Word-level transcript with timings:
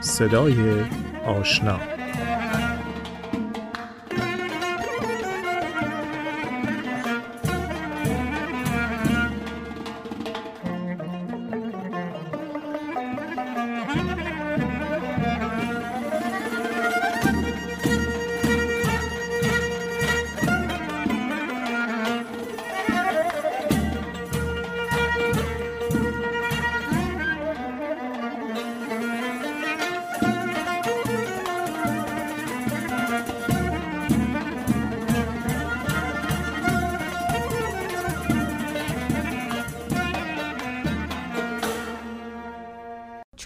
صدای 0.00 0.84
آشنا 1.26 1.99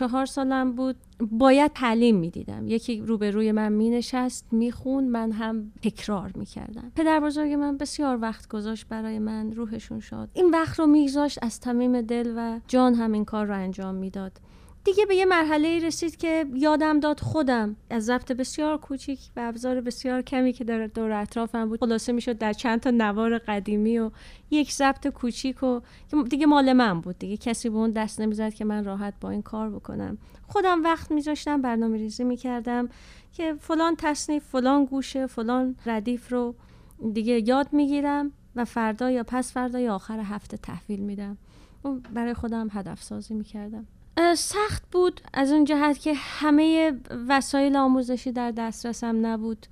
چهار 0.08 0.26
سالم 0.26 0.72
بود. 0.72 0.96
باید 1.30 1.72
تعلیم 1.72 2.16
می‌دیدم. 2.16 2.68
یکی 2.68 3.00
روبروی 3.00 3.52
من 3.52 3.72
مینشست 3.72 4.52
میخون 4.52 5.04
من 5.04 5.32
هم 5.32 5.72
تکرار 5.82 6.32
می‌کردم. 6.34 6.92
پدر 6.96 7.20
بزرگ 7.20 7.52
من 7.52 7.76
بسیار 7.76 8.18
وقت 8.22 8.48
گذاشت 8.48 8.88
برای 8.88 9.18
من 9.18 9.52
روحشون 9.52 10.00
شاد. 10.00 10.30
این 10.34 10.50
وقت 10.50 10.78
رو 10.78 10.86
میگذاشت 10.86 11.38
از 11.42 11.60
تمیم 11.60 12.00
دل 12.00 12.34
و 12.36 12.60
جان 12.68 12.94
هم 12.94 13.12
این 13.12 13.24
کار 13.24 13.46
رو 13.46 13.54
انجام 13.54 13.94
می‌داد. 13.94 14.40
دیگه 14.84 15.06
به 15.06 15.14
یه 15.14 15.24
مرحله 15.24 15.78
رسید 15.86 16.16
که 16.16 16.46
یادم 16.54 17.00
داد 17.00 17.20
خودم 17.20 17.76
از 17.90 18.04
ضبط 18.04 18.32
بسیار 18.32 18.78
کوچیک 18.78 19.20
و 19.36 19.40
ابزار 19.40 19.80
بسیار 19.80 20.22
کمی 20.22 20.52
که 20.52 20.64
در 20.64 20.86
دور 20.86 21.12
اطرافم 21.12 21.68
بود 21.68 21.80
خلاصه 21.80 22.12
می‌شد 22.12 22.38
در 22.38 22.52
چند 22.52 22.80
تا 22.80 22.90
نوار 22.90 23.38
قدیمی 23.38 23.98
و 23.98 24.10
یک 24.50 24.72
ضبط 24.72 25.06
کوچیک 25.08 25.62
و 25.62 25.80
دیگه 26.30 26.46
مال 26.46 26.72
من 26.72 27.00
بود. 27.00 27.18
دیگه 27.18 27.36
کسی 27.36 27.68
به 27.68 27.76
اون 27.76 27.90
دست 27.90 28.20
نمی‌زد 28.20 28.54
که 28.54 28.64
من 28.64 28.84
راحت 28.84 29.14
با 29.20 29.30
این 29.30 29.42
کار 29.42 29.70
بکنم. 29.70 30.18
خودم 30.46 30.82
وقت 30.82 31.10
میذاشتم 31.10 31.62
برنامه 31.62 31.96
ریزی 31.96 32.24
می‌کردم 32.24 32.88
که 33.32 33.54
فلان 33.60 33.94
تصنیف 33.98 34.44
فلان 34.44 34.84
گوشه 34.84 35.26
فلان 35.26 35.76
ردیف 35.86 36.32
رو 36.32 36.54
دیگه 37.12 37.48
یاد 37.48 37.72
می‌گیرم 37.72 38.32
و 38.56 38.64
فردا 38.64 39.10
یا 39.10 39.24
پس 39.24 39.52
فردا 39.52 39.80
یا 39.80 39.94
آخر 39.94 40.20
هفته 40.20 40.56
تحویل 40.56 41.00
میدم. 41.00 41.38
برای 42.14 42.34
خودم 42.34 42.68
هدف 42.72 43.02
سازی 43.02 43.34
می‌کردم. 43.34 43.86
سخت 44.36 44.82
بود 44.92 45.20
از 45.32 45.52
اون 45.52 45.64
جهت 45.64 45.98
که 45.98 46.14
همه 46.14 46.92
وسایل 47.28 47.76
آموزشی 47.76 48.32
در 48.32 48.50
دسترسم 48.50 49.26
نبود. 49.26 49.66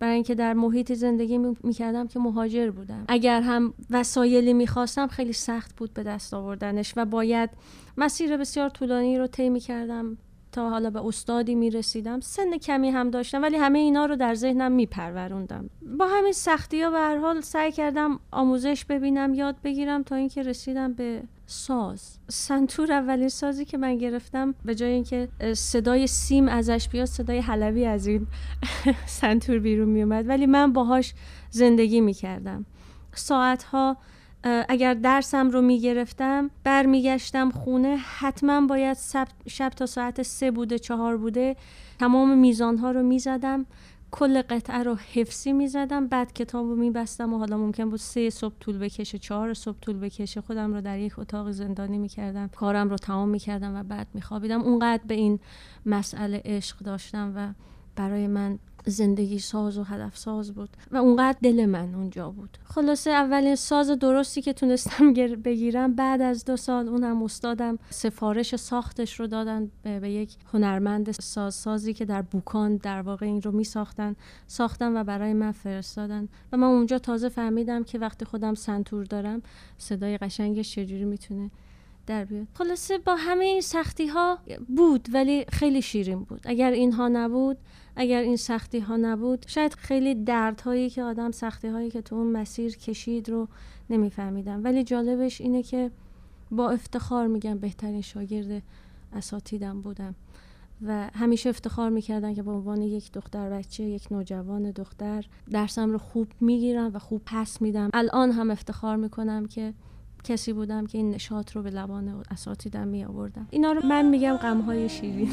برای 0.00 0.14
اینکه 0.14 0.34
در 0.34 0.52
محیط 0.52 0.92
زندگی 0.92 1.38
می‌کردم 1.38 2.06
که 2.06 2.18
مهاجر 2.18 2.70
بودم. 2.70 3.04
اگر 3.08 3.40
هم 3.40 3.74
وسایلی 3.90 4.52
می‌خواستم 4.52 5.06
خیلی 5.06 5.32
سخت 5.32 5.76
بود 5.76 5.94
به 5.94 6.02
دست 6.02 6.34
آوردنش 6.34 6.92
و 6.96 7.04
باید 7.04 7.50
مسیر 7.96 8.36
بسیار 8.36 8.68
طولانی 8.68 9.18
رو 9.18 9.26
طی 9.26 9.48
می‌کردم 9.48 10.16
تا 10.52 10.70
حالا 10.70 10.90
به 10.90 11.06
استادی 11.06 11.54
می‌رسیدم. 11.54 12.20
سن 12.20 12.58
کمی 12.58 12.90
هم 12.90 13.10
داشتم 13.10 13.42
ولی 13.42 13.56
همه 13.56 13.78
اینا 13.78 14.06
رو 14.06 14.16
در 14.16 14.34
ذهنم 14.34 14.72
میپروروندم. 14.72 15.70
با 15.98 16.06
همین 16.06 16.32
سختی 16.32 16.82
ها 16.82 16.90
به 16.90 16.98
هر 16.98 17.16
حال 17.16 17.40
سعی 17.40 17.72
کردم 17.72 18.20
آموزش 18.30 18.84
ببینم 18.84 19.34
یاد 19.34 19.56
بگیرم 19.64 20.02
تا 20.02 20.16
اینکه 20.16 20.42
رسیدم 20.42 20.92
به 20.92 21.22
ساز. 21.50 22.18
سنتور 22.28 22.92
اولین 22.92 23.28
سازی 23.28 23.64
که 23.64 23.78
من 23.78 23.98
گرفتم 23.98 24.54
به 24.64 24.74
جای 24.74 24.92
اینکه 24.92 25.28
صدای 25.54 26.06
سیم 26.06 26.48
ازش 26.48 26.88
بیاد 26.88 27.04
صدای 27.04 27.38
حلبی 27.38 27.84
از 27.84 28.06
این 28.06 28.26
سنتور 29.20 29.58
بیرون 29.58 29.88
میومد 29.88 30.28
ولی 30.28 30.46
من 30.46 30.72
باهاش 30.72 31.14
زندگی 31.50 32.00
می‌کردم. 32.00 32.66
ساعتها 33.14 33.96
اگر 34.68 34.94
درسم 34.94 35.50
رو 35.50 35.62
می‌گرفتم 35.62 36.50
برمیگشتم 36.64 37.50
خونه 37.50 37.96
حتما 37.96 38.66
باید 38.66 38.96
شب 39.46 39.68
تا 39.68 39.86
ساعت 39.86 40.22
سه 40.22 40.50
بوده 40.50 40.78
چهار 40.78 41.16
بوده 41.16 41.56
تمام 41.98 42.38
میزانها 42.38 42.90
رو 42.90 43.02
می‌زدم. 43.02 43.66
کل 44.10 44.42
قطعه 44.42 44.82
رو 44.82 44.94
حفظی 44.94 45.52
می‌زدم. 45.52 46.06
بعد 46.06 46.32
کتاب 46.32 46.66
رو 46.66 46.76
میبستم 46.76 47.34
و 47.34 47.38
حالا 47.38 47.56
ممکن 47.56 47.90
بود 47.90 47.98
سه 47.98 48.30
صبح 48.30 48.54
طول 48.60 48.78
بکشه 48.78 49.18
چهار 49.18 49.54
صبح 49.54 49.78
طول 49.80 49.98
بکشه. 49.98 50.40
خودم 50.40 50.74
رو 50.74 50.80
در 50.80 50.98
یک 50.98 51.18
اتاق 51.18 51.50
زندانی 51.50 51.98
می‌کردم. 51.98 52.48
کارم 52.48 52.90
رو 52.90 52.96
تمام 52.96 53.28
می‌کردم 53.28 53.74
و 53.74 53.82
بعد 53.82 54.06
میخوابیدم. 54.14 54.60
اونقدر 54.60 55.02
به 55.06 55.14
این 55.14 55.40
مسئله 55.86 56.42
عشق 56.44 56.78
داشتم 56.78 57.32
و 57.36 57.52
برای 57.98 58.26
من 58.26 58.58
زندگی 58.86 59.38
ساز 59.38 59.78
و 59.78 59.82
هدف 59.82 60.16
ساز 60.16 60.52
بود 60.54 60.70
و 60.90 60.96
اونقدر 60.96 61.38
دل 61.42 61.66
من 61.66 61.94
اونجا 61.94 62.30
بود. 62.30 62.58
خلاصه 62.64 63.10
اولین 63.10 63.54
ساز 63.54 63.90
درستی 63.90 64.42
که 64.42 64.52
تونستم 64.52 65.12
بگیرم 65.44 65.94
بعد 65.94 66.22
از 66.22 66.44
دو 66.44 66.56
سال 66.56 66.88
اونم 66.88 67.22
استادم 67.22 67.78
سفارش 67.90 68.56
ساختش 68.56 69.20
رو 69.20 69.26
دادن 69.26 69.70
به, 69.82 70.10
یک 70.10 70.36
هنرمند 70.52 71.10
ساز 71.10 71.54
سازی 71.54 71.94
که 71.94 72.04
در 72.04 72.22
بوکان 72.22 72.76
در 72.76 73.02
واقع 73.02 73.26
این 73.26 73.42
رو 73.42 73.52
می 73.52 73.64
ساختن 73.64 74.16
ساختن 74.46 74.96
و 74.96 75.04
برای 75.04 75.32
من 75.32 75.52
فرستادن. 75.52 76.28
و 76.52 76.56
من 76.56 76.66
اونجا 76.66 76.98
تازه 76.98 77.28
فهمیدم 77.28 77.84
که 77.84 77.98
وقتی 77.98 78.24
خودم 78.24 78.54
سنتور 78.54 79.04
دارم 79.04 79.42
صدای 79.78 80.18
قشنگش 80.18 80.74
چجوری 80.74 81.04
می‌تونه 81.04 81.50
در 82.08 82.24
بیاد. 82.24 82.46
خلاصه 82.54 82.98
با 82.98 83.16
همه 83.16 83.44
این 83.44 83.60
سختی 83.60 84.06
ها 84.06 84.38
بود 84.76 85.08
ولی 85.12 85.44
خیلی 85.52 85.82
شیرین 85.82 86.24
بود. 86.24 86.40
اگر 86.44 86.70
اینها 86.70 87.08
نبود 87.08 87.58
اگر 87.96 88.20
این 88.20 88.36
سختی 88.36 88.78
ها 88.78 88.96
نبود 88.96 89.44
شاید 89.48 89.74
خیلی 89.74 90.14
دردهایی 90.14 90.90
که 90.90 91.02
آدم 91.02 91.30
سختی 91.30 91.68
هایی 91.68 91.90
که 91.90 92.02
تو 92.02 92.16
اون 92.16 92.32
مسیر 92.32 92.76
کشید 92.76 93.28
رو 93.28 93.48
نمیفهمیدم. 93.90 94.64
ولی 94.64 94.84
جالبش 94.84 95.40
اینه 95.40 95.62
که 95.62 95.90
با 96.50 96.70
افتخار 96.70 97.26
میگم 97.26 97.58
بهترین 97.58 98.00
شاگرد 98.00 98.62
اساتیدم 99.12 99.80
بودم. 99.80 100.14
و 100.86 101.10
همیشه 101.14 101.48
افتخار 101.48 101.90
می‌کردن 101.90 102.34
که 102.34 102.42
به 102.42 102.50
عنوان 102.50 102.82
یک 102.82 103.12
دختر 103.12 103.50
بچه 103.50 103.84
یک 103.84 104.12
نوجوان 104.12 104.70
دختر 104.70 105.24
درسم 105.50 105.90
رو 105.90 105.98
خوب 105.98 106.28
می‌گیرم 106.40 106.90
و 106.94 106.98
خوب 106.98 107.22
پس 107.26 107.62
میدم. 107.62 107.90
الان 107.94 108.30
هم 108.30 108.50
افتخار 108.50 108.96
می‌کنم 108.96 109.46
که 109.46 109.74
کسی 110.28 110.52
بودم 110.52 110.86
که 110.86 110.98
این 110.98 111.10
نشاط 111.10 111.56
رو 111.56 111.62
به 111.62 111.70
لبان 111.70 112.24
اساتیدم 112.30 112.88
می 112.88 113.04
آوردم 113.04 113.46
اینا 113.50 113.72
رو 113.72 113.86
من 113.86 114.06
میگم 114.06 114.36
غمهای 114.36 114.88
شیرین. 114.88 115.30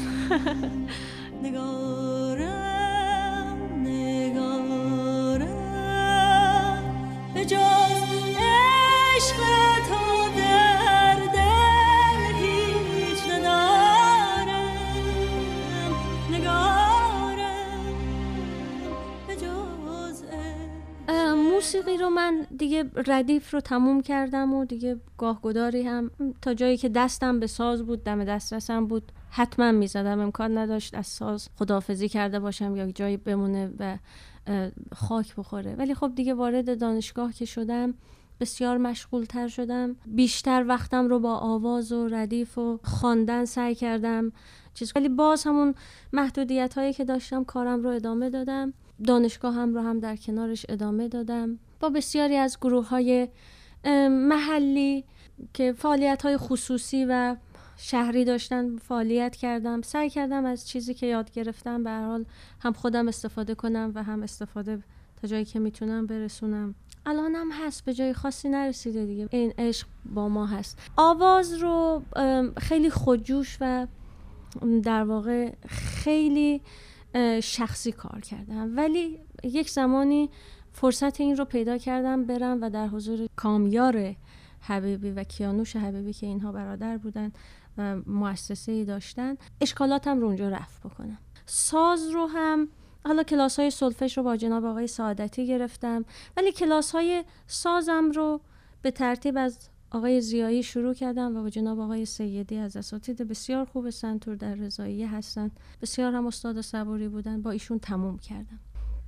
موسیقی 21.56 21.96
رو 21.96 22.10
من 22.10 22.46
دیگه 22.58 22.84
ردیف 23.06 23.54
رو 23.54 23.60
تموم 23.60 24.00
کردم 24.00 24.54
و 24.54 24.64
دیگه 24.64 24.96
گاه 25.18 25.40
هم 25.86 26.10
تا 26.42 26.54
جایی 26.54 26.76
که 26.76 26.88
دستم 26.88 27.40
به 27.40 27.46
ساز 27.46 27.82
بود 27.82 28.04
دم 28.04 28.24
دسترسم 28.24 28.86
بود 28.86 29.12
حتما 29.30 29.72
می‌زدم. 29.72 30.20
امکان 30.20 30.58
نداشت 30.58 30.94
از 30.94 31.06
ساز 31.06 31.48
خدافزی 31.58 32.08
کرده 32.08 32.40
باشم 32.40 32.76
یا 32.76 32.92
جایی 32.92 33.16
بمونه 33.16 33.70
و 33.78 33.98
خاک 34.94 35.36
بخوره. 35.36 35.74
ولی 35.74 35.94
خب 35.94 36.14
دیگه 36.14 36.34
وارد 36.34 36.80
دانشگاه 36.80 37.32
که 37.32 37.44
شدم 37.44 37.94
بسیار 38.40 38.78
مشغول 38.78 39.24
تر 39.24 39.48
شدم. 39.48 39.96
بیشتر 40.06 40.64
وقتم 40.68 41.08
رو 41.08 41.18
با 41.18 41.34
آواز 41.34 41.92
و 41.92 42.08
ردیف 42.08 42.58
و 42.58 42.80
خواندن 42.82 43.44
سعی 43.44 43.74
کردم. 43.74 44.32
چیز 44.74 44.92
ولی 44.96 45.08
باز 45.08 45.44
همون 45.44 45.74
محدودیت 46.12 46.74
هایی 46.74 46.92
که 46.92 47.04
داشتم 47.04 47.44
کارم 47.44 47.82
رو 47.82 47.90
ادامه 47.90 48.30
دادم. 48.30 48.72
دانشگاه 49.04 49.54
هم 49.54 49.74
رو 49.74 49.80
هم 49.80 50.00
در 50.00 50.16
کنارش 50.16 50.66
ادامه 50.68 51.08
دادم. 51.08 51.58
با 51.80 51.88
بسیاری 51.88 52.36
از 52.36 52.58
گروه 52.60 52.88
های 52.88 53.28
محلی 54.10 55.04
که 55.54 55.72
فعالیت 55.72 56.22
های 56.22 56.36
خصوصی 56.36 57.06
و 57.08 57.36
شهری 57.76 58.24
داشتن 58.24 58.76
فعالیت 58.76 59.36
کردم. 59.36 59.82
سعی 59.82 60.10
کردم 60.10 60.44
از 60.44 60.68
چیزی 60.68 60.94
که 60.94 61.06
یاد 61.06 61.30
گرفتم 61.30 61.84
به 61.84 61.90
حال 61.90 62.24
هم 62.60 62.72
خودم 62.72 63.08
استفاده 63.08 63.54
کنم 63.54 63.92
و 63.94 64.02
هم 64.02 64.22
استفاده 64.22 64.82
تا 65.22 65.28
جایی 65.28 65.44
که 65.44 65.58
می‌تونم 65.58 66.06
برسونم. 66.06 66.74
الان 67.06 67.34
هم 67.34 67.50
هست 67.52 67.84
به 67.84 67.94
جای 67.94 68.12
خاصی 68.12 68.48
نرسیده 68.48 69.06
دیگه. 69.06 69.28
این 69.30 69.52
عشق 69.58 69.86
با 70.14 70.28
ما 70.28 70.46
هست. 70.46 70.78
آواز 70.96 71.54
رو 71.54 72.02
خیلی 72.56 72.90
خودجوش 72.90 73.58
و 73.60 73.86
در 74.82 75.04
واقع 75.04 75.52
خیلی 75.68 76.60
شخصی 77.42 77.92
کار 77.92 78.20
کردم. 78.20 78.76
ولی 78.76 79.18
یک 79.44 79.70
زمانی 79.70 80.30
فرصت 80.72 81.20
این 81.20 81.36
رو 81.36 81.44
پیدا 81.44 81.78
کردم 81.78 82.24
برم 82.24 82.62
و 82.62 82.70
در 82.70 82.86
حضور 82.88 83.28
کامیار 83.36 84.14
حبیبی 84.60 85.10
و 85.10 85.24
کیانوش 85.24 85.76
حبیبی 85.76 86.12
که 86.12 86.26
اینها 86.26 86.52
برادر 86.52 86.96
بودن 86.98 87.32
و 87.78 87.96
مؤسسه 87.96 88.72
ای 88.72 88.84
داشتن 88.84 89.36
اشکالاتم 89.60 90.20
رو 90.20 90.26
اونجا 90.26 90.48
رفت 90.48 90.80
بکنم. 90.86 91.18
ساز 91.46 92.08
رو 92.08 92.26
هم 92.26 92.68
حالا 93.04 93.22
کلاس 93.22 93.60
های 93.60 93.70
سلفش 93.70 94.16
رو 94.16 94.22
با 94.22 94.36
جناب 94.36 94.64
آقای 94.64 94.86
سعادتی 94.86 95.46
گرفتم 95.46 96.04
ولی 96.36 96.52
کلاس 96.52 96.90
های 96.90 97.24
سازم 97.46 98.10
رو 98.10 98.40
به 98.82 98.90
ترتیب 98.90 99.38
از 99.38 99.68
آقای 99.90 100.20
زیایی 100.20 100.62
شروع 100.62 100.94
کردم 100.94 101.36
و 101.36 101.42
با 101.42 101.50
جناب 101.50 101.80
آقای 101.80 102.04
سیدی 102.04 102.56
از 102.56 102.76
اساتید 102.76 103.16
بسیار 103.16 103.64
خوب 103.64 103.90
سنتور 103.90 104.34
در 104.34 104.54
رضاییه 104.54 105.08
هستن. 105.14 105.50
بسیار 105.82 106.14
هم 106.14 106.26
استاد 106.26 106.60
صبوری 106.60 107.08
بودن. 107.08 107.42
با 107.42 107.50
ایشون 107.50 107.78
تموم 107.78 108.18
کردم. 108.18 108.58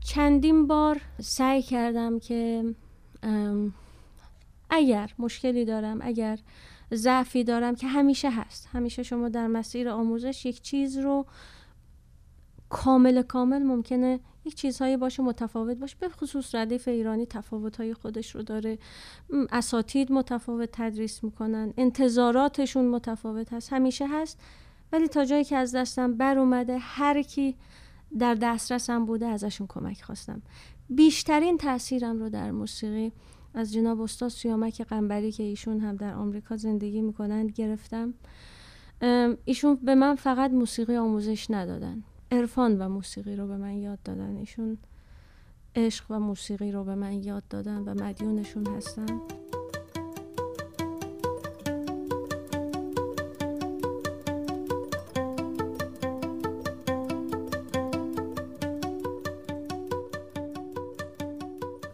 چندین 0.04 0.66
بار 0.66 1.00
سعی 1.20 1.62
کردم 1.62 2.19
که 2.19 2.75
اگر 4.70 5.10
مشکلی 5.19 5.64
دارم 5.64 5.98
اگر 6.02 6.38
ضعفی 6.94 7.44
دارم 7.44 7.75
که 7.75 7.86
همیشه 7.86 8.30
هست. 8.30 8.69
همیشه 8.72 9.02
شما 9.02 9.28
در 9.28 9.46
مسیر 9.46 9.88
آموزش 9.88 10.46
یک 10.46 10.62
چیز 10.62 10.98
رو 10.98 11.26
کامل 12.69 13.23
کامل 13.23 13.62
ممکنه 13.62 14.20
یک 14.44 14.55
چیزهایی 14.55 14.97
باشه 14.97 15.23
متفاوت 15.23 15.76
باشه. 15.76 15.97
به 16.00 16.09
خصوص 16.09 16.55
ردیف 16.55 16.88
ایرانی 16.88 17.26
تفاوتهای 17.26 17.94
خودش 17.94 18.35
رو 18.35 18.43
داره. 18.43 18.79
اساتید 19.53 20.12
متفاوت 20.12 20.69
تدریس 20.73 21.25
می‌کنن 21.25 21.75
انتظاراتشون 21.76 22.88
متفاوت 22.88 23.53
هست 23.53 23.73
همیشه 23.73 24.06
هست. 24.09 24.41
ولی 24.93 25.09
تا 25.09 25.25
جایی 25.25 25.44
که 25.44 25.56
از 25.56 25.75
دستم 25.75 26.15
بر 26.17 26.38
اومده 26.38 26.79
هر 26.79 27.23
کی 27.23 27.56
در 28.19 28.35
دسترسم 28.35 29.05
بوده 29.05 29.26
ازشون 29.26 29.67
کمک 29.67 30.03
خواستم. 30.03 30.43
بیشترین 30.91 31.59
تاثیرم 31.59 32.19
رو 32.19 32.31
در 32.31 32.50
موسیقی 32.50 33.12
از 33.55 33.73
جناب 33.73 34.00
استاد 34.00 34.29
سیامک 34.29 34.82
قنبری 34.82 35.32
که 35.32 35.43
ایشون 35.43 35.81
هم 35.81 35.97
در 35.97 36.14
آمریکا 36.14 36.56
زندگی 36.56 37.00
می‌کنند 37.00 37.53
گرفتم. 37.53 38.14
ایشون 39.44 39.75
به 39.75 39.94
من 39.94 40.14
فقط 40.14 40.50
موسیقی 40.50 40.97
آموزش 40.97 41.50
ندادن. 41.50 42.05
عرفان 42.30 42.78
و 42.78 42.88
موسیقی 42.88 43.36
رو 43.36 43.46
به 43.46 43.56
من 43.56 43.76
یاد 43.76 43.98
دادن. 44.04 44.36
ایشون 44.36 44.78
عشق 45.76 46.04
و 46.10 46.19
موسیقی 46.19 46.72
رو 46.72 46.84
به 46.84 46.94
من 46.94 47.12
یاد 47.12 47.42
دادن 47.50 47.78
و 47.78 48.04
مدیونشون 48.04 48.66
هستن. 48.66 49.20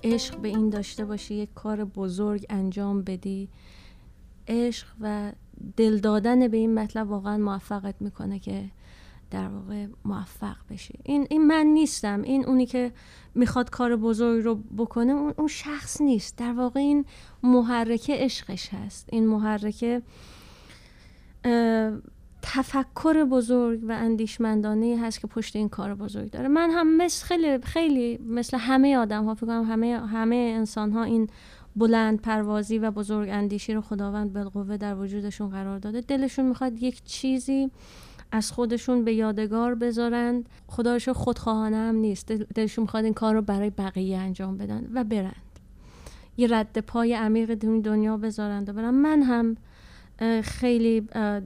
عشق 0.04 0.36
به 0.36 0.48
این 0.48 0.70
داشته 0.70 1.04
باشی 1.04 1.34
یک 1.34 1.54
کار 1.54 1.84
بزرگ 1.84 2.46
انجام 2.50 3.02
بدی. 3.02 3.48
عشق 4.48 4.86
و 5.00 5.32
دل 5.76 5.98
دادن 5.98 6.48
به 6.48 6.56
این 6.56 6.74
مطلب 6.74 7.10
واقعا 7.10 7.38
موفقت 7.38 7.94
می‌کنه 8.00 8.38
که 8.38 8.70
در 9.34 9.48
واقع 9.48 9.86
موفق 10.04 10.56
بشی 10.70 10.94
این, 11.04 11.26
این 11.30 11.46
من 11.46 11.66
نیستم. 11.66 12.22
این 12.22 12.46
اونی 12.46 12.66
که 12.66 12.92
می‌خواد 13.34 13.70
کار 13.70 13.96
بزرگ 13.96 14.44
رو 14.44 14.54
بکنه 14.54 15.12
اون, 15.12 15.34
اون 15.38 15.48
شخص 15.48 16.00
نیست. 16.00 16.38
در 16.38 16.52
واقع 16.52 16.80
این 16.80 17.04
محرکه 17.42 18.14
عشقش 18.16 18.68
هست. 18.68 19.08
این 19.12 19.26
محرکه 19.26 20.02
تفکر 22.42 23.24
بزرگ 23.24 23.80
و 23.82 23.92
اندیشمندانه 23.92 24.98
هست 25.02 25.20
که 25.20 25.26
پشت 25.26 25.56
این 25.56 25.68
کار 25.68 25.94
بزرگ 25.94 26.30
داره. 26.30 26.48
من 26.48 26.70
هم 26.70 26.96
مثل 26.96 27.26
خیلی 27.26 27.58
خیلی 27.58 28.18
مثل 28.18 28.58
همه 28.58 28.96
آدم 28.96 29.24
ها 29.24 29.34
فکر 29.34 29.50
همه 29.50 30.00
همه 30.06 30.52
انسان 30.56 30.92
ها 30.92 31.02
این 31.02 31.28
بلند 31.76 32.20
پروازی 32.20 32.78
و 32.78 32.90
بزرگ 32.90 33.28
اندیشی 33.28 33.74
رو 33.74 33.80
خداوند 33.80 34.32
بالقوه 34.32 34.76
در 34.76 34.94
وجودشون 34.94 35.48
قرار 35.48 35.78
داده. 35.78 36.00
دلشون 36.00 36.44
می‌خواد 36.48 36.82
یک 36.82 37.04
چیزی 37.04 37.70
از 38.34 38.52
خودشون 38.52 39.04
به 39.04 39.14
یادگار 39.14 39.74
بذارند. 39.74 40.48
خدایش 40.66 41.08
خودخواهانه 41.08 41.76
هم 41.76 41.94
نیست. 41.94 42.32
دلشون 42.32 42.82
می‌خواد 42.82 43.04
این 43.04 43.14
کار 43.14 43.34
رو 43.34 43.42
برای 43.42 43.70
بقیه 43.70 44.18
انجام 44.18 44.56
بدن 44.56 44.88
و 44.94 45.04
برند. 45.04 45.60
یه 46.36 46.48
رد 46.50 46.78
پای 46.78 47.14
عمیق 47.14 47.54
دنیا 47.54 48.16
بذارند. 48.16 48.68
و 48.68 48.72
برن 48.72 48.90
من 48.90 49.22
هم 49.22 49.56
خیلی 50.42 51.00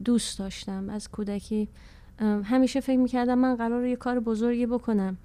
دوست 0.05 0.38
داشتم 0.38 0.90
از 0.90 1.11
کودکی. 1.11 1.69
همیشه 2.44 2.81
فکر 2.81 2.99
می‌کردم 2.99 3.38
من 3.38 3.56
قرار 3.56 3.87
یه 3.87 3.96
کار 3.96 4.20
بزرگی 4.20 4.67
بکنم. 4.67 5.17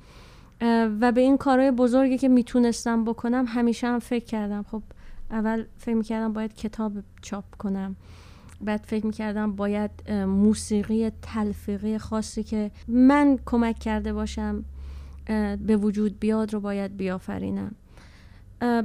و 1.01 1.12
به 1.12 1.21
این 1.21 1.38
کارهای 1.38 1.71
بزرگی 1.71 2.18
که 2.18 2.27
می‌تونستم 2.27 3.04
بکنم 3.04 3.45
همیشه 3.48 3.88
هم 3.88 4.00
فکر 4.00 4.25
کردم. 4.25 4.65
خب 4.71 4.81
اول 5.31 5.63
فکر 5.77 5.95
می‌کردم 5.95 6.33
باید 6.33 6.56
کتاب 6.56 6.92
چاپ 7.21 7.45
کنم. 7.57 7.95
بعد 8.63 8.83
فکر 8.88 9.06
می‌کردم 9.06 9.56
باید 9.56 9.92
موسیقی 10.12 11.12
تلفیقی 11.21 11.98
خاصی 11.98 12.44
که 12.44 12.71
من 12.88 13.39
کمک 13.45 13.80
کرده 13.80 14.13
باشم 14.13 14.65
به 15.60 15.77
وجود 15.77 16.19
بیاد 16.19 16.54
رو 16.54 16.60
باید 16.60 16.98
بیافرینم. 16.98 17.75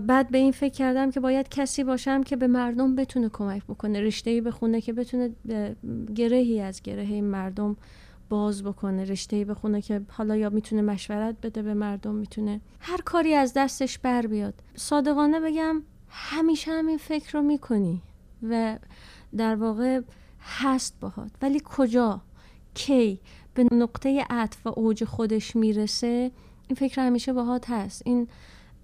بعد 0.07 0.31
به 0.31 0.39
این 0.39 0.53
فکر 0.53 0.75
کردم 0.75 1.11
که 1.11 1.21
باید 1.21 1.49
کسی 1.49 1.85
باشم 1.85 2.23
که 2.23 2.37
به 2.37 2.47
مردم 2.47 2.95
بتونه 2.95 3.29
کمک 3.29 3.65
بکنه 3.65 4.01
رشته 4.01 4.31
ای 4.31 4.41
بخونه 4.41 4.81
که 4.81 4.93
بتونه 4.93 5.31
گرهی 6.15 6.61
از 6.61 6.83
گره 6.83 7.21
مردم 7.21 7.77
باز 8.29 8.63
بکنه 8.63 9.05
رشته 9.05 9.37
ای 9.37 9.45
بخونه 9.45 9.83
که 9.83 10.01
حالا 10.09 10.37
یا 10.37 10.51
می‌تونه 10.51 10.83
مشورت 10.83 11.37
بده 11.43 11.63
به 11.63 11.75
مردم 11.75 12.15
می‌تونه 12.15 12.61
هر 12.81 13.01
کاری 13.01 13.35
از 13.35 13.53
دستش 13.57 13.99
بر 13.99 14.27
بیاد. 14.27 14.55
صادقانه 14.75 15.41
بگم 15.41 15.83
همیشه 16.09 16.71
هم 16.71 16.87
این 16.87 16.99
فکر 16.99 17.33
رو 17.33 17.43
می‌کنی 17.43 18.03
و 18.43 18.79
در 19.37 19.55
واقع 19.55 20.01
هست 20.41 21.01
باهات. 21.01 21.31
ولی 21.43 21.63
کجا؟ 21.65 22.21
کی؟ 22.75 23.21
به 23.55 23.65
نقطه 23.73 24.27
عطف 24.31 24.67
و 24.67 24.73
اوج 24.77 25.05
خودش 25.05 25.57
می‌رسه 25.57 26.31
این 26.69 26.77
فکر 26.77 27.01
همیشه 27.01 27.33
باهات 27.33 27.71
هست. 27.71 28.03
این 28.05 28.29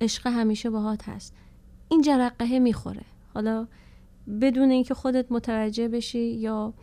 عشق 0.00 0.26
همیشه 0.26 0.70
باهات 0.70 1.08
هست. 1.08 1.34
این 1.88 2.02
جرقه 2.02 2.58
می‌خوره. 2.58 3.04
حالا 3.34 3.66
بدون 4.40 4.70
اینکه 4.70 4.94
خودت 4.94 5.32
متوجه 5.32 5.88
بشی 5.88 6.34
یا 6.34 6.74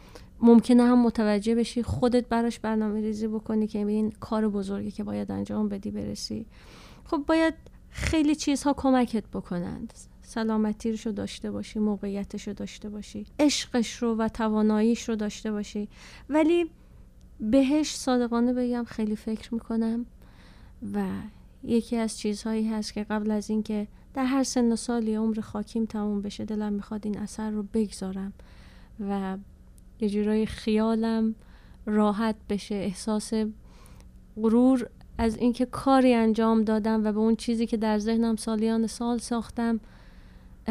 ممکنه 0.41 0.83
هم 0.83 1.01
متوجه 1.01 1.55
بشی 1.55 1.83
خودت 1.83 2.29
براش 2.29 2.59
برنامه 2.59 3.01
ریزی 3.01 3.27
بکنی 3.27 3.67
که 3.67 3.79
این 3.79 4.11
کار 4.19 4.49
بزرگی 4.49 4.91
که 4.91 5.03
باید 5.03 5.31
انجام 5.31 5.69
بدی 5.69 5.91
برسی. 5.91 6.45
خب 7.05 7.17
باید 7.17 7.53
خیلی 7.89 8.35
چیزها 8.35 8.73
کمکت 8.73 9.23
بکنند. 9.27 9.93
سلامتیش 10.31 11.05
رو 11.05 11.11
داشته 11.11 11.51
باشی 11.51 11.79
موقعیتش 11.79 12.47
رو 12.47 12.53
داشته 12.53 12.89
باشی 12.89 13.25
عشقش 13.39 13.95
رو 13.95 14.15
و 14.15 14.27
تواناییش 14.27 15.09
رو 15.09 15.15
داشته 15.15 15.51
باشی. 15.51 15.89
ولی 16.29 16.69
بهش 17.39 17.95
صادقانه 17.95 18.53
بگم 18.53 18.83
خیلی 18.83 19.15
فکر 19.15 19.53
می‌کنم 19.53 20.05
و 20.93 21.05
یکی 21.63 21.97
از 21.97 22.17
چیزهایی 22.17 22.69
هست 22.69 22.93
که 22.93 23.03
قبل 23.03 23.31
از 23.31 23.49
اینکه 23.49 23.87
در 24.13 24.25
هر 24.25 24.43
سن 24.43 24.71
و 24.71 24.75
سالی 24.75 25.15
عمر 25.15 25.39
خاکیم 25.39 25.85
تموم 25.85 26.21
بشه 26.21 26.45
دلم 26.45 26.73
می‌خواد 26.73 27.05
این 27.05 27.17
اثر 27.17 27.49
رو 27.51 27.63
بگذارم 27.73 28.33
و 29.09 29.37
یه 29.99 30.09
جورای 30.09 30.45
خیالم 30.45 31.35
راحت 31.85 32.35
بشه. 32.49 32.75
احساس 32.75 33.33
غرور 34.35 34.89
از 35.17 35.37
اینکه 35.37 35.65
کاری 35.65 36.13
انجام 36.13 36.63
دادم 36.63 37.05
و 37.05 37.11
به 37.11 37.19
اون 37.19 37.35
چیزی 37.35 37.65
که 37.67 37.77
در 37.77 37.97
ذهنم 37.97 38.35
سالیان 38.35 38.87
سال 38.87 39.17
ساختم 39.17 39.79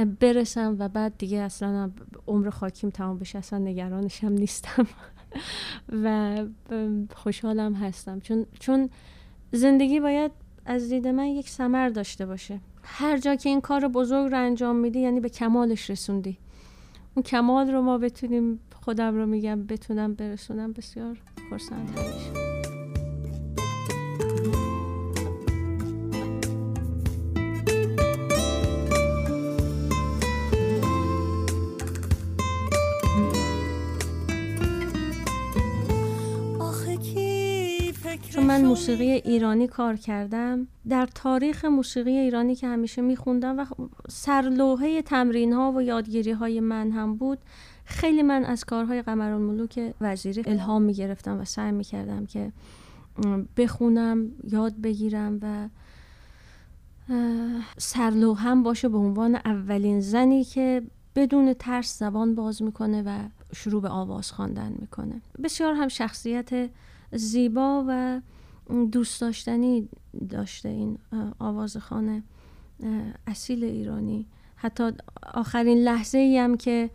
برسم 0.04 0.76
و 0.78 0.88
بعد 0.88 1.18
دیگه 1.18 1.38
اصلا 1.38 1.90
عمر 2.26 2.50
خاکیم 2.50 2.90
تمام 2.90 3.18
بشه 3.18 3.38
اصلا 3.38 3.58
نگرانشم 3.58 4.32
نیستم. 4.32 4.86
و 6.04 6.36
خوشحالم 7.14 7.74
هستم. 7.74 8.20
چون 8.20 8.46
چون 8.58 8.90
زندگی 9.52 10.00
باید 10.00 10.32
از 10.66 10.88
دید 10.88 11.08
من 11.08 11.26
یک 11.26 11.48
سمر 11.48 11.88
داشته 11.88 12.26
باشه. 12.26 12.60
هر 12.82 13.18
جا 13.18 13.34
که 13.34 13.48
این 13.48 13.60
کار 13.60 13.88
بزرگ 13.88 14.30
رو 14.30 14.38
انجام 14.38 14.76
میدی 14.76 15.00
یعنی 15.00 15.20
به 15.20 15.28
کمالش 15.28 15.90
رسوندی. 15.90 16.38
اون 17.14 17.22
کمال 17.22 17.70
رو 17.70 17.82
ما 17.82 17.98
بتونیم 17.98 18.60
خودم 18.74 19.16
رو 19.16 19.26
میگم 19.26 19.66
بتونم 19.66 20.14
برسونم. 20.14 20.72
بسیار 20.72 21.18
خرسند 21.50 21.88
همیشه 21.88 22.49
من 38.50 38.64
موسیقی 38.64 39.10
ایرانی 39.10 39.66
کار 39.66 39.96
کردم. 39.96 40.66
در 40.88 41.06
تاریخ 41.06 41.64
موسیقی 41.64 42.10
ایرانی 42.10 42.54
که 42.54 42.66
همیشه 42.66 43.02
میخوندم 43.02 43.58
و 43.58 43.66
سرلوحه 44.08 45.02
تمرین 45.02 45.52
ها 45.52 45.72
و 45.72 45.82
یادگیری 45.82 46.30
های 46.30 46.60
من 46.60 46.90
هم 46.90 47.16
بود 47.16 47.38
خیلی 47.84 48.22
من 48.22 48.44
از 48.44 48.64
کارهای 48.64 49.02
قمرالملوک 49.02 49.94
وزیری 50.00 50.42
الهام 50.46 50.82
می‌گرفتم 50.82 51.40
و 51.40 51.44
سعی 51.44 51.72
می‌کردم 51.72 52.26
که 52.26 52.52
بخونم 53.56 54.28
یاد 54.44 54.74
بگیرم 54.80 55.38
و 55.42 55.68
سرلوهم 57.78 58.62
باشه 58.62 58.88
به 58.88 58.98
عنوان 58.98 59.34
اولین 59.34 60.00
زنی 60.00 60.44
که 60.44 60.82
بدون 61.16 61.54
ترس 61.54 61.98
زبان 61.98 62.34
باز 62.34 62.62
می‌کنه 62.62 63.02
و 63.02 63.18
شروع 63.54 63.82
به 63.82 63.88
آواز 63.88 64.32
خواندن 64.32 64.74
می‌کنه. 64.78 65.20
بسیار 65.42 65.74
هم 65.74 65.88
شخصیت 65.88 66.70
زیبا 67.12 67.84
و 67.88 68.20
دوست 68.92 69.20
داشتنی 69.20 69.88
داشته 70.28 70.68
این 70.68 70.98
آوازخانه 71.38 72.22
اصیل 73.26 73.64
ایرانی. 73.64 74.26
حتی 74.56 74.90
آخرین 75.34 75.78
لحظه 75.78 76.18
ای 76.18 76.38
هم 76.38 76.56
که 76.56 76.90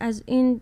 از 0.00 0.22
این 0.26 0.60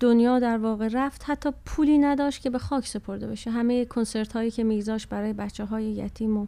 دنیا 0.00 0.38
در 0.38 0.58
واقع 0.58 0.88
رفت 0.92 1.22
حتی 1.26 1.50
پولی 1.64 1.98
نداشت 1.98 2.42
که 2.42 2.50
به 2.50 2.58
خاک 2.58 2.86
سپرده 2.86 3.26
بشه. 3.26 3.50
همه 3.50 3.84
کنسرت 3.84 4.32
هایی 4.32 4.50
که 4.50 4.64
میگذاشت 4.64 5.08
برای 5.08 5.32
بچه 5.32 5.64
های 5.64 5.84
یتیم 5.84 6.36
و 6.36 6.46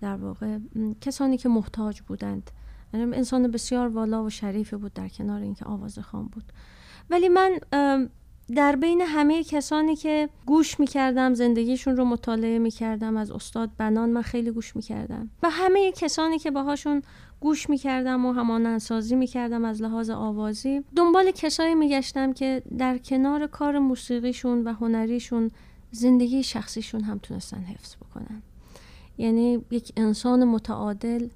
در 0.00 0.16
واقع 0.16 0.58
کسانی 1.00 1.36
که 1.36 1.48
محتاج 1.48 2.00
بودند. 2.00 2.50
یعنی 2.94 3.16
انسان 3.16 3.50
بسیار 3.50 3.88
والا 3.88 4.24
و 4.24 4.30
شریفی 4.30 4.76
بود 4.76 4.92
در 4.92 5.08
کنار 5.08 5.40
اینکه 5.42 5.64
آواز 5.64 5.98
خان 5.98 6.26
بود. 6.26 6.44
ولی 7.10 7.28
من 7.28 7.58
در 8.54 8.76
بین 8.76 9.00
همه 9.00 9.44
کسانی 9.44 9.96
که 9.96 10.28
گوش 10.46 10.80
می‌کردم 10.80 11.34
زندگیشون 11.34 11.96
رو 11.96 12.04
مطالعه 12.04 12.58
می‌کردم 12.58 13.16
از 13.16 13.30
استاد 13.30 13.70
بنان 13.78 14.10
من 14.10 14.22
خیلی 14.22 14.50
گوش 14.50 14.76
می‌کردم. 14.76 15.30
و 15.42 15.50
همه 15.50 15.92
کسانی 15.92 16.38
که 16.38 16.50
باهاشون 16.50 17.02
گوش 17.40 17.70
می‌کردم 17.70 18.26
و 18.26 18.32
همانندسازی 18.32 19.16
می‌کردم 19.16 19.64
از 19.64 19.82
لحاظ 19.82 20.10
آوازی 20.10 20.84
دنبال 20.96 21.30
کسایی 21.30 21.74
میگشتم 21.74 22.32
که 22.32 22.62
در 22.78 22.98
کنار 22.98 23.46
کار 23.46 23.78
موسیقیشون 23.78 24.64
و 24.64 24.72
هنریشون 24.72 25.50
زندگی 25.90 26.42
شخصیشون 26.42 27.00
هم 27.00 27.18
تونستن 27.18 27.60
حفظ 27.60 27.96
بکنن. 27.96 28.42
یعنی 29.18 29.64
یک 29.70 29.92
انسان 29.96 30.44
متعادل 30.44 31.28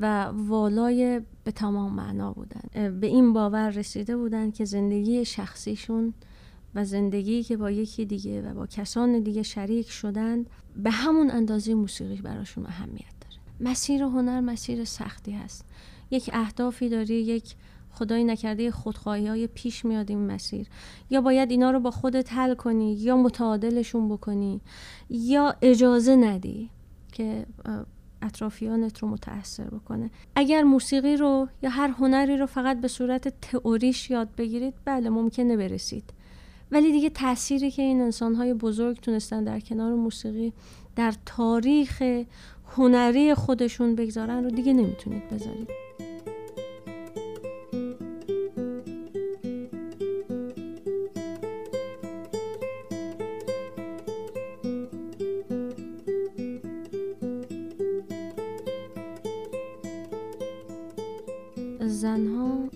و 0.00 0.24
والای 0.24 1.20
به 1.44 1.52
تمام 1.52 1.92
معنا 1.92 2.32
بودن. 2.32 2.90
به 3.00 3.06
این 3.06 3.32
باور 3.32 3.70
رسیده 3.70 4.16
بودن 4.16 4.50
که 4.50 4.64
زندگی 4.64 5.24
شخصیشون 5.24 6.14
و 6.74 6.84
زندگی 6.84 7.42
که 7.42 7.56
با 7.56 7.70
یکی 7.70 8.04
دیگه 8.04 8.42
و 8.42 8.54
با 8.54 8.66
کسان 8.66 9.20
دیگه 9.20 9.42
شریک 9.42 9.90
شدن 9.90 10.44
به 10.76 10.90
همون 10.90 11.30
اندازه 11.30 11.74
موسیقی 11.74 12.22
براشون 12.22 12.66
اهمیت 12.66 13.14
داره. 13.20 13.70
مسیر 13.70 14.02
هنر 14.02 14.40
مسیر 14.40 14.84
سختی 14.84 15.32
هست. 15.32 15.64
یک 16.10 16.30
اهدافی 16.32 16.88
داری 16.88 17.14
یک 17.14 17.54
خدای 17.90 18.24
نکرده 18.24 18.70
خودخواهی 18.70 19.26
های 19.26 19.46
پیش 19.46 19.84
میاد 19.84 20.10
این 20.10 20.26
مسیر. 20.26 20.66
یا 21.10 21.20
باید 21.20 21.50
اینا 21.50 21.70
رو 21.70 21.80
با 21.80 21.90
خودت 21.90 22.32
حل 22.32 22.54
کنی 22.54 22.94
یا 22.94 23.16
متعادلشون 23.16 24.08
بکنی 24.08 24.60
یا 25.10 25.54
اجازه 25.62 26.16
ندی 26.16 26.70
که 27.12 27.46
اطرافیانت 28.22 28.98
رو 28.98 29.08
متاثر 29.08 29.64
بکنه. 29.64 30.10
اگر 30.36 30.62
موسیقی 30.62 31.16
رو 31.16 31.48
یا 31.62 31.70
هر 31.70 31.88
هنری 31.88 32.36
رو 32.36 32.46
فقط 32.46 32.80
به 32.80 32.88
صورت 32.88 33.40
تئوریش 33.40 34.10
یاد 34.10 34.28
بگیرید 34.38 34.74
بله 34.84 35.10
ممکنه 35.10 35.56
برسید. 35.56 36.04
ولی 36.72 36.92
دیگه 36.92 37.10
تأثیری 37.10 37.70
که 37.70 37.82
این 37.82 38.00
انسانهای 38.00 38.54
بزرگ 38.54 39.00
تونستن 39.00 39.44
در 39.44 39.60
کنار 39.60 39.94
موسیقی 39.94 40.52
در 40.96 41.14
تاریخ 41.26 42.02
هنری 42.76 43.34
خودشون 43.34 43.94
بگذارن 43.94 44.44
رو 44.44 44.50
دیگه 44.50 44.72
نمی‌تونید 44.72 45.28
بذارید. 45.28 45.68
زنها 61.80 62.68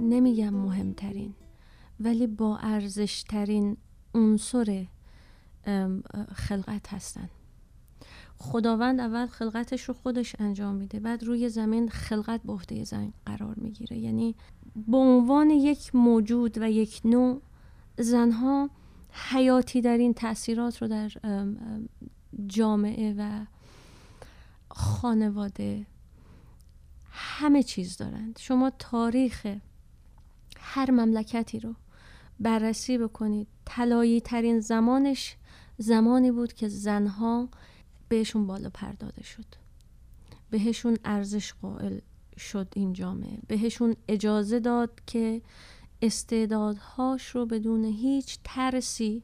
نمیگم 0.00 0.54
مهمترین. 0.54 1.34
ولی 2.00 2.26
با 2.26 2.58
ارزشترین 2.58 3.76
عنصر 4.14 4.86
خلقت 6.34 6.92
هستن. 6.92 7.28
خداوند 8.38 9.00
اول 9.00 9.26
خلقتش 9.26 9.82
رو 9.82 9.94
خودش 9.94 10.36
انجام 10.38 10.74
میده 10.74 11.00
بعد 11.00 11.22
روی 11.22 11.48
زمین 11.48 11.88
خلقت 11.88 12.42
به 12.42 12.52
عهده 12.52 12.84
زن 12.84 13.12
قرار 13.26 13.54
می‌گیره. 13.54 13.98
یعنی 13.98 14.34
به 14.86 14.96
عنوان 14.96 15.50
یک 15.50 15.94
موجود 15.94 16.58
و 16.58 16.70
یک 16.70 17.00
نوع 17.04 17.42
زنها 17.98 18.70
حیاتی 19.10 19.80
در 19.80 19.96
این 19.96 20.14
تاثیرات 20.14 20.82
رو 20.82 20.88
در 20.88 21.12
جامعه 22.46 23.14
و 23.18 23.46
خانواده 24.70 25.86
همه 27.10 27.62
چیز 27.62 27.96
دارند. 27.96 28.38
شما 28.38 28.70
تاریخ 28.70 29.46
هر 30.56 30.90
مملکتی 30.90 31.60
رو 31.60 31.74
بررسی 32.40 32.98
بکنید. 32.98 33.46
طلایی 33.64 34.20
ترین 34.20 34.60
زمانش 34.60 35.36
زمانی 35.78 36.30
بود 36.30 36.52
که 36.52 36.68
زنها 36.68 37.48
بهشون 38.08 38.46
بالا 38.46 38.70
پرداده 38.74 39.22
شد. 39.22 39.44
بهشون 40.50 40.98
ارزش 41.04 41.52
قائل 41.62 41.98
شد 42.38 42.68
این 42.76 42.92
جامعه. 42.92 43.38
بهشون 43.46 43.96
اجازه 44.08 44.60
داد 44.60 45.00
که 45.06 45.42
استعدادهاش 46.02 47.28
رو 47.28 47.46
بدون 47.46 47.84
هیچ 47.84 48.38
ترسی 48.44 49.22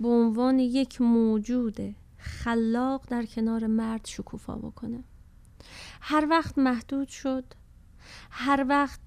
به 0.00 0.08
عنوان 0.08 0.58
یک 0.58 1.00
موجود 1.00 1.94
خلاق 2.18 3.04
در 3.08 3.26
کنار 3.26 3.66
مرد 3.66 4.06
شکوفا 4.06 4.56
بکنه. 4.56 5.04
هر 6.00 6.26
وقت 6.30 6.58
محدود 6.58 7.08
شد 7.08 7.44
هر 8.30 8.66
وقت 8.68 9.00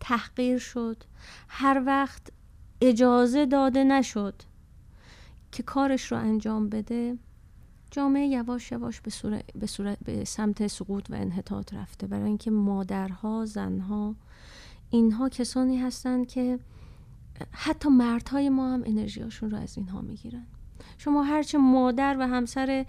تحقیر 0.00 0.58
شد 0.58 1.04
هر 1.48 1.82
وقت 1.86 2.32
اجازه 2.82 3.46
داده 3.46 3.84
نشد 3.84 4.34
که 5.52 5.62
کارش 5.62 6.12
رو 6.12 6.18
انجام 6.18 6.68
بده 6.68 7.18
جامعه 7.90 8.26
یواش 8.26 8.72
یواش 8.72 9.00
به, 9.00 9.10
صورت، 9.10 9.44
به, 9.54 9.66
صورت، 9.66 9.98
به 10.04 10.24
سمت 10.24 10.66
سقوط 10.66 11.10
و 11.10 11.14
انحطاط 11.14 11.74
رفته. 11.74 12.06
برای 12.06 12.26
اینکه 12.26 12.50
مادرها 12.50 13.44
زنها 13.44 14.14
اینها 14.90 15.28
کسانی 15.28 15.78
هستند 15.78 16.26
که 16.26 16.58
حتی 17.52 17.88
مردهای 17.88 18.48
ما 18.48 18.72
هم 18.72 18.82
انرژیاشون 18.86 19.50
رو 19.50 19.58
از 19.58 19.78
اینها 19.78 20.00
می‌گیرن. 20.00 20.46
شما 20.98 21.22
هرچه 21.22 21.58
مادر 21.58 22.16
و 22.20 22.26
همسر 22.26 22.86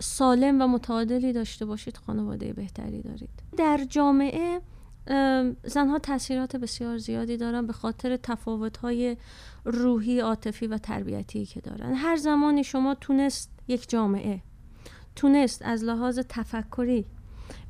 سالم 0.00 0.62
و 0.62 0.66
متعادلی 0.66 1.32
داشته 1.32 1.64
باشید 1.64 1.96
خانواده 1.96 2.52
بهتری 2.52 3.02
دارید. 3.02 3.42
در 3.56 3.84
جامعه 3.88 4.60
زنها 5.64 5.98
تاثیرات 6.02 6.56
بسیار 6.56 6.98
زیادی 6.98 7.36
دارن 7.36 7.66
به 7.66 7.72
خاطر 7.72 8.16
تفاوت‌های 8.16 9.16
روحی، 9.64 10.20
عاطفی 10.20 10.66
و 10.66 10.78
تربیتی 10.78 11.46
که 11.46 11.60
دارن. 11.60 11.94
هر 11.94 12.16
زمانی 12.16 12.64
شما 12.64 12.94
تونست 12.94 13.50
یک 13.68 13.90
جامعه 13.90 14.42
تونست 15.16 15.62
از 15.62 15.84
لحاظ 15.84 16.18
تفکری 16.28 17.06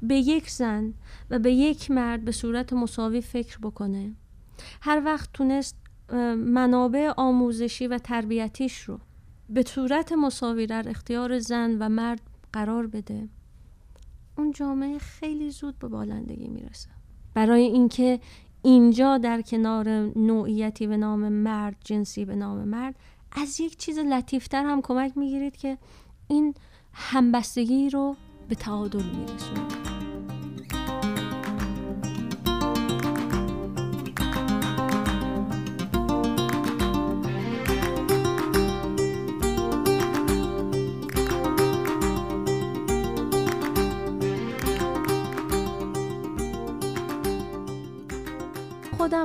به 0.03 0.15
یک 0.15 0.51
زن 0.51 0.95
و 1.31 1.39
به 1.39 1.53
یک 1.53 1.91
مرد 1.91 2.25
به 2.25 2.33
صورت 2.33 2.73
مساوی 2.73 3.21
فکر 3.21 3.59
بکنه 3.59 4.13
هر 4.81 5.03
وقت 5.05 5.33
تونست 5.33 5.77
منابع 6.37 7.13
آموزشی 7.17 7.87
و 7.87 7.99
تربیتیش 7.99 8.81
رو 8.81 9.01
به 9.49 9.63
صورت 9.63 10.13
مساوی 10.13 10.67
در 10.67 10.89
اختیار 10.89 11.39
زن 11.39 11.77
و 11.79 11.89
مرد 11.89 12.21
قرار 12.53 12.87
بده 12.87 13.29
اون 14.39 14.53
جامعه 14.53 14.99
خیلی 14.99 15.51
زود 15.51 15.79
به 15.79 15.89
بالندگی 15.89 16.49
می‌رسه. 16.49 16.94
برای 17.35 17.63
اینکه 17.63 18.21
اینجا 18.63 19.19
در 19.19 19.43
کنار 19.43 19.89
نوعیتی 20.17 20.87
به 20.87 20.97
نام 20.97 21.29
مرد 21.29 21.77
جنسی 21.85 22.25
به 22.25 22.37
نام 22.37 22.65
مرد 22.69 22.95
از 23.33 23.61
یک 23.61 23.77
چیز 23.77 23.99
لطیفتر 23.99 24.65
هم 24.65 24.83
کمک 24.83 25.19
می‌گیرید 25.19 25.57
که 25.57 25.79
این 26.29 26.55
همبستگی 26.93 27.91
رو 27.91 28.17
به 28.49 28.55
تعادل 28.55 29.03
میرسونید 29.03 29.74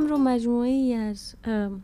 رو 0.09 0.17
مجموعه 0.17 0.69
ای 0.69 0.93
از 0.93 1.35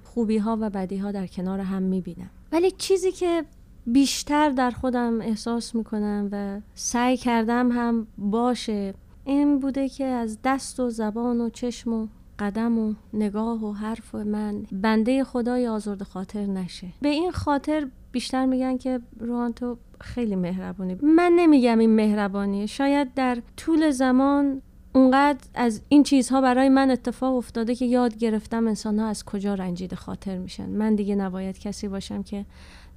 خوبی 0.04 0.38
ها 0.38 0.58
و 0.62 0.70
بدی 0.70 0.98
ها 0.98 1.12
در 1.12 1.28
کنار 1.28 1.60
هم 1.60 1.84
می‌بینم. 1.84 2.30
ولی 2.52 2.72
چیزی 2.72 3.12
که 3.12 3.46
بیشتر 3.88 4.50
در 4.50 4.72
خودم 4.72 5.22
احساس 5.22 5.76
می‌کنم 5.76 6.30
و 6.32 6.62
سعی 6.76 7.18
کردم 7.18 7.72
هم 7.72 8.08
باشه 8.18 8.94
این 9.26 9.60
بوده 9.60 9.90
که 9.90 10.06
از 10.06 10.38
دست 10.44 10.80
و 10.80 10.90
زبان 10.90 11.42
و 11.42 11.50
چشم 11.50 11.94
و 11.94 12.08
قدم 12.40 12.80
و 12.80 12.94
نگاه 13.14 13.66
و 13.66 13.74
حرف 13.74 14.16
من 14.16 14.66
بنده 14.72 15.24
خدای 15.24 15.68
آزرد 15.68 16.04
خاطر 16.04 16.46
نشه. 16.46 16.88
به 17.02 17.10
این 17.10 17.32
خاطر 17.32 17.88
بیشتر 18.12 18.46
میگن 18.46 18.78
که 18.78 19.00
روان 19.20 19.54
تو 19.54 19.78
خیلی 20.02 20.36
مهربونی. 20.36 20.98
من 21.02 21.32
نمیگم 21.36 21.80
این 21.80 21.96
مهربانیه. 21.96 22.66
شاید 22.66 23.14
در 23.14 23.38
طول 23.58 23.92
زمان 23.92 24.62
اونقدر 24.96 25.48
از 25.54 25.82
این 25.90 26.04
چیزها 26.04 26.42
برای 26.42 26.70
من 26.70 26.92
اتفاق 26.92 27.36
افتاده 27.36 27.76
که 27.76 27.86
یاد 27.86 28.18
گرفتم 28.18 28.68
انسان 28.68 29.00
ها 29.00 29.08
از 29.08 29.26
کجا 29.26 29.54
رنجیده 29.54 29.96
خاطر 29.96 30.38
میشن. 30.38 30.70
من 30.70 30.96
دیگه 30.96 31.16
نباید 31.16 31.60
کسی 31.60 31.88
باشم 31.88 32.24
که 32.24 32.46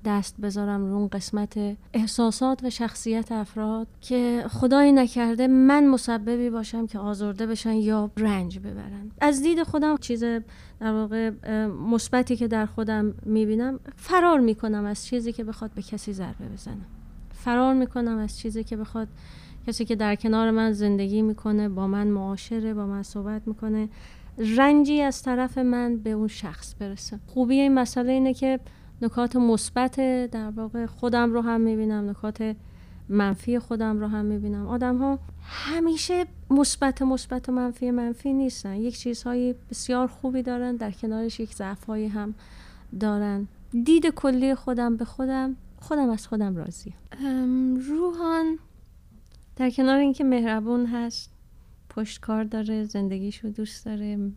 دست 0.04 0.40
بذارم 0.40 0.90
رو 0.90 1.08
قسمت 1.12 1.76
احساسات 1.92 2.64
و 2.64 2.70
شخصیت 2.70 3.32
افراد 3.32 3.86
که 4.00 4.44
خدایی 4.50 4.92
نکرده 4.92 5.46
من 5.46 5.86
مسببی 5.86 6.50
باشم 6.50 6.86
که 6.86 6.98
آزرده 6.98 7.46
بشن 7.46 7.74
یا 7.74 8.10
رنج 8.16 8.58
ببرن. 8.58 9.10
از 9.20 9.42
دید 9.42 9.62
خودم 9.62 9.96
چیز 9.96 10.24
در 10.24 10.92
واقع 10.92 11.30
مثبتی 11.90 12.36
که 12.36 12.48
در 12.48 12.66
خودم 12.66 13.14
می‌بینم 13.22 13.80
فرار 13.96 14.40
می‌کنم 14.40 14.84
از 14.84 15.06
چیزی 15.06 15.32
که 15.32 15.44
بخواد 15.44 15.70
به 15.70 15.82
کسی 15.82 16.12
ضربه 16.12 16.48
بزنم 16.54 16.86
فرار 17.44 17.74
می‌کنم 17.74 18.18
از 18.18 18.38
چیزی 18.38 18.64
که 18.64 18.76
بخواد 18.76 19.08
کسی 19.68 19.84
که 19.84 19.96
در 19.96 20.14
کنار 20.14 20.50
من 20.50 20.72
زندگی 20.72 21.22
می‌کنه 21.22 21.68
با 21.68 21.86
من 21.86 22.06
معاشره 22.06 22.74
با 22.74 22.86
من 22.86 23.02
صحبت 23.02 23.48
می‌کنه 23.48 23.88
رنجی 24.38 25.02
از 25.02 25.22
طرف 25.22 25.58
من 25.58 25.96
به 25.96 26.10
اون 26.10 26.28
شخص 26.28 26.74
برسه. 26.78 27.18
خوبی 27.26 27.60
این 27.60 27.74
مسئله 27.74 28.12
اینه 28.12 28.34
که 28.34 28.60
نکات 29.02 29.36
مثبت 29.36 29.96
در 30.30 30.50
واقع 30.50 30.86
خودم 30.86 31.32
رو 31.32 31.40
هم 31.40 31.60
می‌بینم 31.60 32.10
نکات 32.10 32.56
منفی 33.08 33.58
خودم 33.58 34.00
رو 34.00 34.06
هم 34.06 34.24
می‌بینم. 34.24 34.66
آدم 34.66 34.96
ها 34.96 35.18
همیشه 35.42 36.26
مثبت 36.50 37.02
مثبت 37.02 37.48
و 37.48 37.52
منفی 37.52 37.90
منفی 37.90 38.32
نیستن. 38.32 38.76
یک 38.76 38.98
چیزهای 38.98 39.54
بسیار 39.70 40.06
خوبی 40.06 40.42
دارن 40.42 40.76
در 40.76 40.90
کنارش 40.90 41.40
یک 41.40 41.54
ضعفهایی 41.54 42.06
هم 42.06 42.34
دارن. 43.00 43.48
دید 43.84 44.06
کلی 44.06 44.54
خودم 44.54 44.96
به 44.96 45.04
خودم 45.04 45.56
خودم 45.80 46.10
از 46.10 46.26
خودم 46.26 46.56
راضی 46.56 46.94
روحان 47.88 48.58
در 49.58 49.70
کنار 49.70 49.98
اینکه 49.98 50.24
مهربون 50.24 50.86
هست 50.86 51.30
پشتکار 51.90 52.44
داره 52.44 52.84
زندگیشو 52.84 53.48
دوست 53.48 53.86
داره 53.86 54.32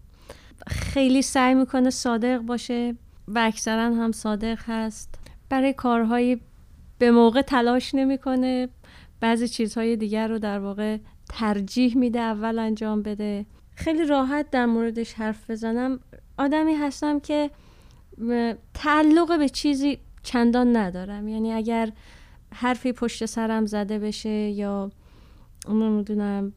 خیلی 0.68 1.22
سعی 1.22 1.54
می‌کنه 1.54 1.90
صادق 1.90 2.38
باشه 2.38 2.96
و 3.28 3.40
اکثرا 3.40 3.96
هم 3.96 4.12
صادق 4.12 4.60
هست. 4.66 5.20
برای 5.50 5.74
کارهایی 5.74 6.42
به 6.98 7.12
موقع 7.12 7.42
تلاش 7.42 7.96
نمی‌کنه 7.96 8.70
بعضی 9.20 9.48
چیزهای 9.48 9.96
دیگر 9.96 10.28
رو 10.28 10.40
در 10.40 10.60
واقع 10.60 10.98
ترجیح 11.30 11.98
میده 11.98 12.20
اول 12.20 12.60
انجام 12.60 13.02
بده. 13.02 13.46
خیلی 13.76 14.06
راحت 14.06 14.50
در 14.50 14.66
موردش 14.66 15.14
حرف 15.14 15.50
بزنم. 15.50 16.00
آدمی 16.38 16.74
هستم 16.74 17.20
که 17.20 17.50
تعلق 18.74 19.40
به 19.40 19.50
چیزی 19.50 19.98
چندان 20.24 20.78
ندارم. 20.78 21.28
یعنی 21.28 21.54
اگر 21.54 21.92
حرفی 22.54 22.94
پشت 22.94 23.26
سرم 23.26 23.66
زده 23.66 24.00
بشه 24.00 24.30
یا 24.30 24.92
نمی‌دونم 25.70 26.54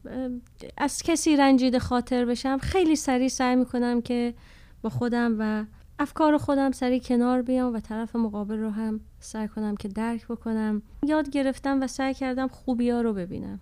از 0.77 1.03
کسی 1.03 1.35
رنجیده 1.35 1.79
خاطر 1.79 2.25
بشم 2.25 2.57
خیلی 2.57 2.95
سریع 2.95 3.27
سعی 3.27 3.55
می‌کنم 3.55 4.01
که 4.01 4.33
با 4.81 4.89
خودم 4.89 5.35
و 5.39 5.65
افکار 5.99 6.37
خودم 6.37 6.71
سریع 6.71 6.99
کنار 6.99 7.41
بیام 7.41 7.73
و 7.73 7.79
طرف 7.79 8.15
مقابل 8.15 8.57
رو 8.57 8.69
هم 8.69 8.99
سعی 9.19 9.47
کنم 9.47 9.75
که 9.75 9.87
درک 9.87 10.27
بکنم. 10.27 10.81
یاد 11.03 11.29
گرفتم 11.29 11.81
و 11.81 11.87
سعی 11.87 12.13
کردم 12.13 12.47
خوبی 12.47 12.89
ها 12.89 13.01
رو 13.01 13.13
ببینم. 13.13 13.59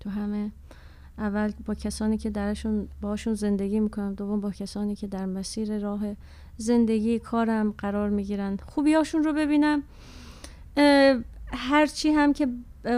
تو 0.00 0.10
همه 0.10 0.52
اول 1.18 1.52
با 1.66 1.74
کسانی 1.74 2.18
که 2.18 2.30
درشون 2.30 2.88
باشون 3.00 3.34
زندگی 3.34 3.80
می‌کنم 3.80 4.14
دوم 4.14 4.40
با 4.40 4.50
کسانی 4.50 4.96
که 4.96 5.06
در 5.06 5.26
مسیر 5.26 5.78
راه 5.78 6.00
زندگی 6.56 7.18
کارم 7.18 7.74
قرار 7.78 8.10
می‌گیرن. 8.10 8.56
خوبیاشون 8.56 9.24
رو 9.24 9.32
ببینم. 9.32 9.82
هرچی 11.52 12.10
هم 12.10 12.32
که 12.32 12.48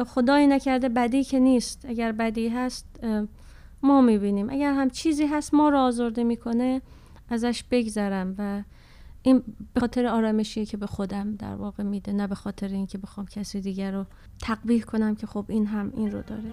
خدایی 0.07 0.47
نکرده 0.47 0.89
بدی 0.89 1.25
که 1.25 1.39
نیست. 1.39 1.85
اگر 1.89 2.13
بدی 2.13 2.49
هست 2.49 3.01
ما 3.83 4.01
می‌بینیم. 4.01 4.51
اگر 4.51 4.73
هم 4.73 4.91
چیزی 4.91 5.27
هست 5.27 5.55
ما 5.55 5.69
رو 5.69 5.79
آزرده 5.79 6.25
می‌کنه 6.25 6.83
ازش 7.29 7.65
بگذرم. 7.71 8.35
و 8.39 8.63
این 9.23 9.43
به 9.75 9.81
خاطر 9.81 10.07
آرامشیه 10.07 10.67
که 10.67 10.77
به 10.77 10.87
خودم 10.87 11.37
در 11.37 11.55
واقع 11.55 11.83
میده 11.83 12.13
نه 12.13 12.27
به 12.27 12.35
خاطر 12.35 12.69
اینکه 12.69 12.99
بخوام 12.99 13.27
کسی 13.27 13.61
دیگر 13.61 13.93
رو 13.93 14.05
تقبیح 14.43 14.83
کنم 14.83 15.15
که 15.15 15.27
خب 15.27 15.45
این 15.49 15.67
هم 15.67 15.93
این 15.97 16.11
رو 16.11 16.23
داره. 16.23 16.53